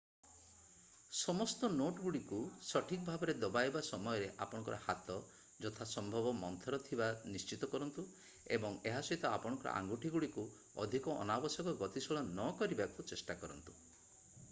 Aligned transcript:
ସମସ୍ତ 1.15 1.67
ନୋଟଗୁଡ଼ିକୁ 1.73 2.37
ସଠିକ୍ 2.67 3.01
ଭାବରେ 3.09 3.33
ଦବାଇବା 3.43 3.83
ସମୟରେ 3.87 4.29
ଆପଣଙ୍କ 4.45 4.79
ହାତ 4.85 5.17
ଯଥା 5.65 5.85
ସମ୍ଭବ 5.91 6.31
ମନ୍ଥର 6.39 6.79
ଥିବା 6.87 7.09
ନିଶ୍ଚିତ 7.35 7.69
କରନ୍ତୁ 7.75 8.05
ଏବଂ 8.57 8.79
ଏହା 8.93 9.01
ସହିତ 9.09 9.33
ଆପଣଙ୍କ 9.39 9.73
ଆଙ୍ଗୁଠିଗୁଡ଼ିକୁ 9.81 10.47
ଅଧିକ 10.87 11.19
ଅନାବଶ୍ୟକ 11.27 11.77
ଗତିଶୀଳ 11.83 12.25
ନକରିବାକୁ 12.41 13.07
ଚେଷ୍ଟା 13.13 13.37
କରନ୍ତୁ 13.43 13.77